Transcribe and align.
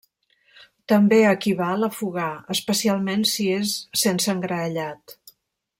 També 0.93 1.19
equival 1.31 1.89
a 1.89 1.91
fogar, 1.99 2.31
especialment 2.57 3.29
si 3.35 3.49
és 3.59 3.75
sense 4.07 4.35
engraellat. 4.35 5.19